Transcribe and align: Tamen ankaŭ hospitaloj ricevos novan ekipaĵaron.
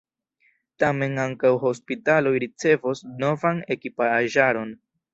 Tamen 0.83 1.19
ankaŭ 1.25 1.51
hospitaloj 1.67 2.33
ricevos 2.47 3.07
novan 3.23 3.65
ekipaĵaron. 3.79 4.79